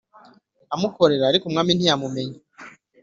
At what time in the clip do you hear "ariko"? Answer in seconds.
1.27-1.43